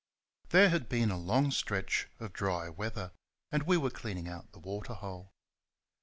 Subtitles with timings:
[0.49, 3.11] There had been a long stretch of dry weather,
[3.51, 5.31] and we were cleaning out the waterhole.